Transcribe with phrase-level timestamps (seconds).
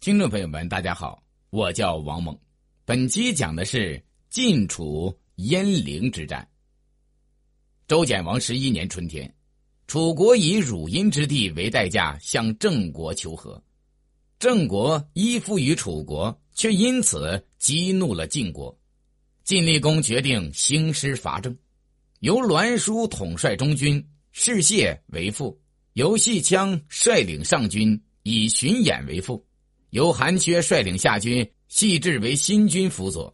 [0.00, 1.20] 听众朋友们，大家好，
[1.50, 2.38] 我叫王猛。
[2.84, 6.48] 本期讲的是晋楚鄢陵之战。
[7.88, 9.34] 周简王十一年春天，
[9.88, 13.60] 楚国以汝阴之地为代价向郑国求和，
[14.38, 18.78] 郑国依附于楚国，却因此激怒了晋国。
[19.42, 21.54] 晋厉公决定兴师伐郑，
[22.20, 25.58] 由栾书统帅中军，士燮为副；
[25.94, 29.44] 由细羌率领上军，以荀偃为副。
[29.90, 33.32] 由韩缺率领下军，细致为新军辅佐。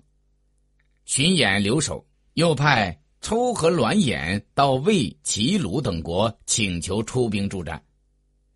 [1.05, 7.83] 荀偃留守，又派抽和栾衍到魏、齐、鲁等国请求出兵助战。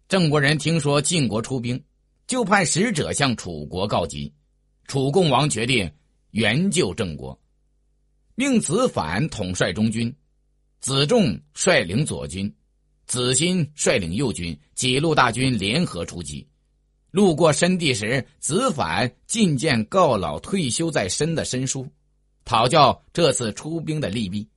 [0.08, 1.82] 郑国人听说晋国出兵，
[2.26, 4.32] 就派使者向楚国告急。
[4.86, 5.90] 楚共王决定
[6.30, 7.38] 援救郑国，
[8.34, 10.14] 命子反统帅中军，
[10.80, 12.50] 子仲率领左军，
[13.06, 16.46] 子欣率领右军，几路大军联合出击。
[17.18, 21.84] 路过申地时，子反觐见告老退休在身的申叔，
[22.44, 24.48] 讨教这次出兵的利弊。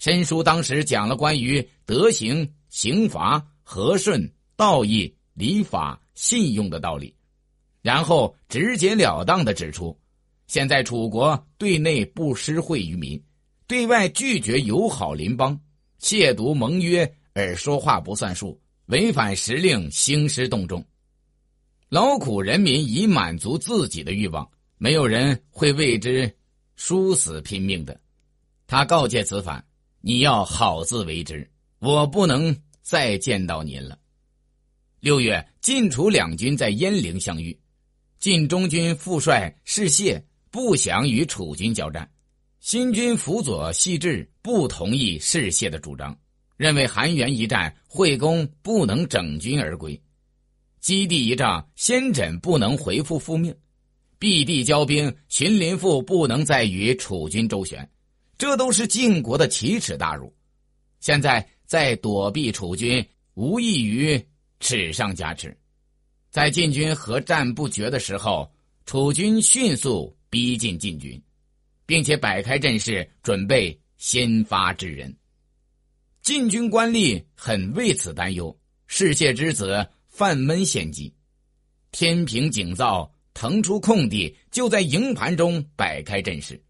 [0.00, 7.14] 申叔当时讲了关于德行、刑罚、和顺、道义、礼法、信用的道理，
[7.82, 9.96] 然后直截了当的指出：
[10.48, 13.22] 现在楚国对内不施惠于民，
[13.68, 15.56] 对外拒绝友好邻邦，
[16.00, 20.84] 亵渎盟约而说话不算数，违反时令，兴师动众。
[21.92, 26.34] 劳苦人民以满足自己的欲望，没有人会为之
[26.74, 28.00] 殊死拼命的。
[28.66, 29.62] 他告诫子反
[30.00, 31.46] ：“你要好自为之，
[31.80, 33.98] 我不能再见到您了。”
[35.00, 37.54] 六月，晋楚两军在鄢陵相遇，
[38.18, 40.18] 晋中军副帅士燮
[40.50, 42.10] 不想与楚军交战，
[42.60, 46.18] 新军辅佐细致不同意士燮的主张，
[46.56, 50.00] 认为韩元一战惠公不能整军而归。
[50.82, 53.54] 基地一仗，先轸不能回复复命；
[54.18, 57.88] 避地交兵，荀林父不能再与楚军周旋，
[58.36, 60.34] 这都是晋国的奇耻大辱。
[60.98, 63.04] 现在再躲避楚军，
[63.34, 64.20] 无异于
[64.58, 65.56] 耻上加耻。
[66.30, 68.52] 在晋军和战不决的时候，
[68.84, 71.22] 楚军迅速逼近晋军，
[71.86, 75.16] 并且摆开阵势，准备先发制人。
[76.22, 79.86] 晋军官吏很为此担忧，士燮之子。
[80.12, 81.10] 范闷献计，
[81.90, 86.62] 天平井灶腾出空地，就在营盘中摆开阵势，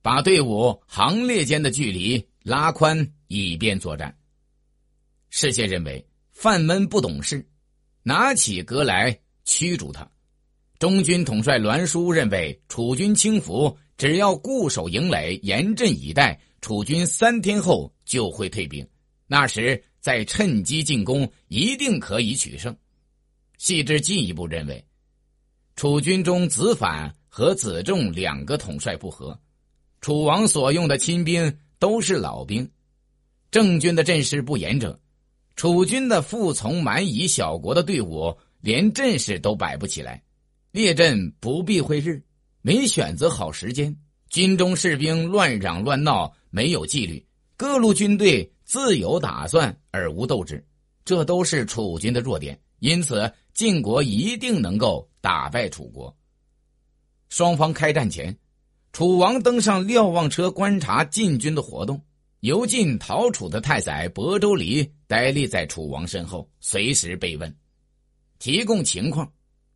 [0.00, 4.16] 把队伍行列间的距离拉宽，以便作战。
[5.28, 6.02] 世燮认为
[6.32, 7.46] 范闷不懂事，
[8.02, 10.10] 拿起戈来驱逐他。
[10.78, 18.88] 中军统帅栾书认为楚军轻浮，只要固守营垒，严阵以待，楚军三天后就会退兵。
[19.26, 19.84] 那时。
[20.00, 22.74] 再趁机进攻，一定可以取胜。
[23.58, 24.82] 细致进一步认为，
[25.76, 29.38] 楚军中子反和子仲两个统帅不和，
[30.00, 32.66] 楚王所用的亲兵都是老兵，
[33.50, 34.98] 郑军的阵势不严整，
[35.56, 40.22] 楚军的服从蛮夷小国的队伍连阵势都摆不起来，
[40.72, 42.22] 列阵不避讳日，
[42.62, 43.94] 没选择好时间，
[44.30, 47.22] 军中士兵乱嚷乱闹，没有纪律，
[47.58, 48.50] 各路军队。
[48.70, 50.64] 自有打算而无斗志，
[51.04, 52.56] 这都是楚军的弱点。
[52.78, 56.16] 因此，晋国一定能够打败楚国。
[57.30, 58.38] 双方开战前，
[58.92, 62.00] 楚王登上瞭望车观察晋军的活动。
[62.42, 67.52] 由晋逃楚的太宰亳州离呆立在楚王身后，随时被问，
[68.38, 69.28] 提供情况。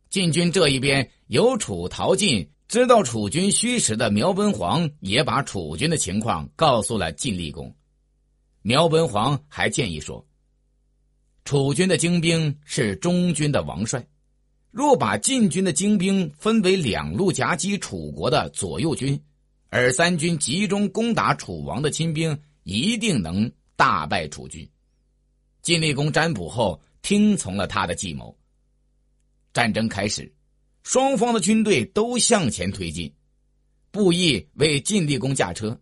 [0.09, 7.75] 晋军这一边由楚逃晋，知道楚军虚实的苗文皇也把楚军的情况告诉了晋厉公。
[8.67, 10.25] 苗文皇还建议说
[11.45, 14.03] ：“楚军的精兵是中军的王帅，
[14.71, 19.21] 若把晋军的精兵分为两路夹击楚国的左右军，
[19.69, 24.67] 而三军集中攻打楚王的亲兵，一定能大败楚军。”
[25.61, 28.35] 晋厉公占卜后听从了他的计谋。
[29.53, 30.33] 战争开始，
[30.81, 33.13] 双方的军队都向前推进，
[33.91, 35.79] 布衣为晋厉公驾车，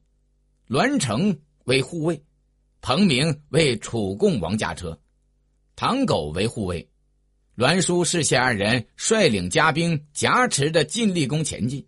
[0.68, 2.22] 栾城为护卫。
[2.86, 5.00] 彭明为楚共王驾车，
[5.74, 6.86] 唐狗为护卫，
[7.56, 11.88] 栾书、士燮二人率领家兵夹持着晋厉公前进。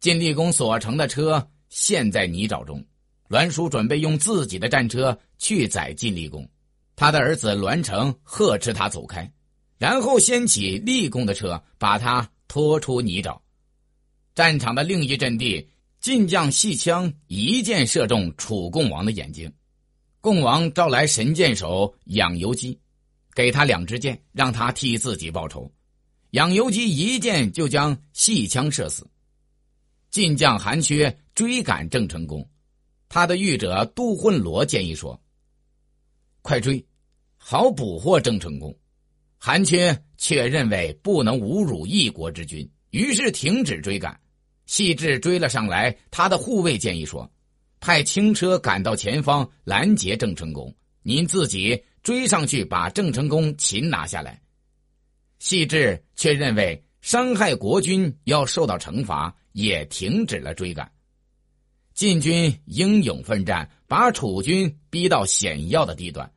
[0.00, 2.82] 晋厉公所乘的车陷在泥沼中，
[3.28, 6.48] 栾书准备用自己的战车去载晋厉公，
[6.96, 9.30] 他的儿子栾成呵斥他走开，
[9.76, 13.38] 然后掀起厉公的车，把他拖出泥沼。
[14.34, 15.68] 战场的另一阵地，
[16.00, 19.52] 晋将细枪一箭射中楚共王的眼睛。
[20.20, 22.78] 共王召来神箭手养由基，
[23.34, 25.70] 给他两支箭，让他替自己报仇。
[26.32, 29.08] 养由基一箭就将细枪射死。
[30.10, 32.46] 晋将韩缺追赶郑成功，
[33.08, 35.18] 他的御者杜混罗建议说
[36.42, 36.84] ：“快追，
[37.38, 38.76] 好捕获郑成功。”
[39.42, 44.20] 韩缺却认为不能侮辱一国之君，于是停止追赶。
[44.66, 47.28] 细致追了上来，他的护卫建议说
[47.80, 50.72] ：“派轻车赶到前方拦截郑成功，
[51.02, 54.40] 您自己追上去把郑成功擒拿下来。”
[55.40, 60.90] 细致却认为伤害国君要受到惩罚，也停止了追赶。
[61.94, 66.30] 晋军英勇奋战，把楚军逼到险要的地段。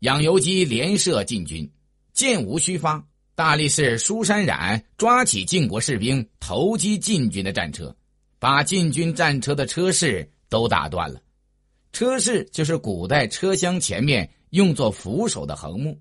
[0.00, 1.70] 养由基连射晋军。
[2.12, 7.94] 箭无虚发，大力士舒山冉抓起晋国士兵投击晋军的战车，
[8.38, 11.20] 把晋军战车的车室都打断了。
[11.90, 16.00] 车室就是古代车厢前面用作扶手的横木。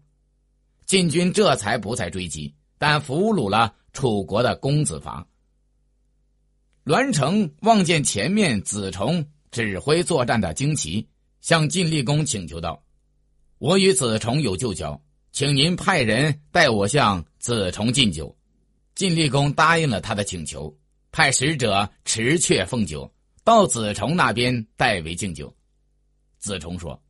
[0.85, 5.25] 晋军这才不再追击，但俘虏了楚国的公子伐。
[6.83, 11.07] 栾成望见前面子重指挥作战的旌旗，
[11.41, 12.83] 向晋厉公请求道
[13.57, 15.01] ：“我与子重有旧交。”
[15.33, 18.37] 请您派人代我向子重敬酒。
[18.93, 20.71] 晋厉公答应了他的请求，
[21.11, 23.11] 派使者持阙奉酒
[23.43, 25.53] 到子重那边代为敬酒。
[26.39, 27.01] 子重说：“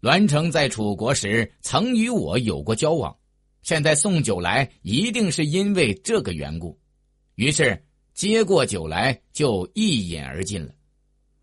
[0.00, 3.16] 栾成在楚国时曾与我有过交往，
[3.62, 6.78] 现在送酒来，一定是因为这个缘故。”
[7.36, 7.82] 于是
[8.12, 10.72] 接过酒来，就一饮而尽了。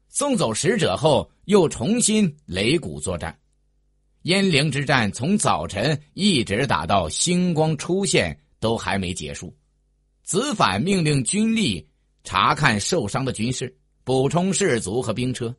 [0.10, 3.38] 送走使者后，又重新擂鼓作战。
[4.24, 9.56] 鄢陵之战从早晨一直打到星光出现，都还没结束。
[10.24, 11.88] 子反命令军力
[12.24, 13.75] 查看受伤的军士，
[14.09, 15.56] 补充士卒和兵车，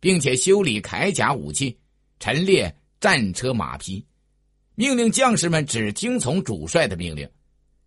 [0.00, 1.78] 并且修理铠甲武器，
[2.18, 4.02] 陈列战车马匹，
[4.74, 7.28] 命令将士们只听从主帅的命令。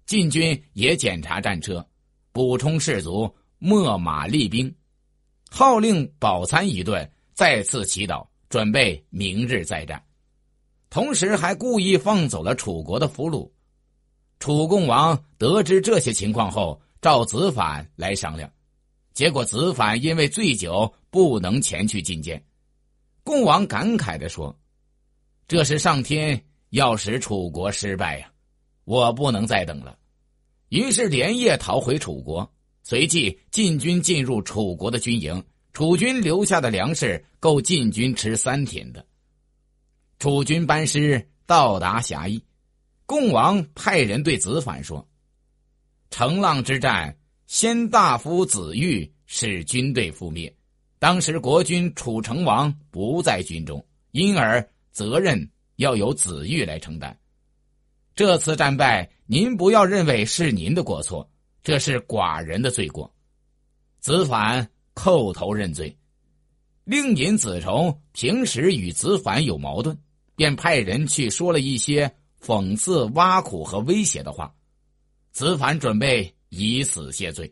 [0.05, 1.83] 晋军也检查战车，
[2.31, 3.27] 补充士卒，
[3.59, 4.71] 秣马厉兵，
[5.49, 9.99] 号令饱餐一顿，再次祈祷，准备明日再战。
[10.91, 13.49] 同时还故意放走了楚国的俘虏。
[14.37, 18.47] 楚共王得知这些情况后，召子反来商量，
[19.13, 22.43] 结果子反因为醉酒不能前去觐见。
[23.23, 24.57] 共王感慨地说
[25.47, 28.31] ：“这是上天要使楚国失败呀，
[28.83, 29.97] 我不能再等了。”
[30.69, 32.51] 于是连夜逃回楚国。
[32.85, 39.05] 随即晋军进入楚国的军营，楚军留下的粮食够晋军吃三天的。
[40.19, 42.43] 楚军班师到达峡邑，
[43.05, 45.07] 共王派人对子反说
[46.11, 47.17] ：“成浪之战，
[47.53, 50.51] 先大夫子玉使军队覆灭，
[50.97, 57.15] 当时国君楚成王不在军中，因而责任要由子玉来承担。
[58.15, 61.29] 这次战败，您不要认为是您的过错，
[61.61, 63.13] 这是寡人的罪过。”
[64.01, 65.95] 子反叩头认罪，
[66.85, 69.95] 令尹子重平时与子反有矛盾。
[70.35, 72.11] 便派人去说了一些
[72.43, 74.51] 讽刺、挖苦和威胁的话，
[75.31, 77.51] 子反准备以死谢罪。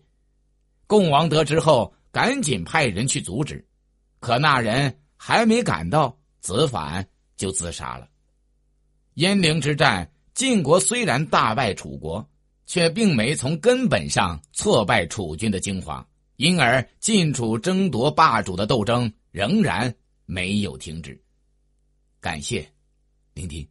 [0.86, 3.65] 共王得知后，赶紧派人去阻止，
[4.19, 8.07] 可那人还没赶到，子反就自杀了。
[9.15, 12.30] 鄢陵之战，晋国虽然大败楚国，
[12.65, 16.05] 却并没从根本上挫败楚军的精华，
[16.36, 19.93] 因而晋楚争夺霸主的斗争仍然
[20.25, 21.20] 没有停止。
[22.20, 22.70] 感谢
[23.34, 23.70] 聆听。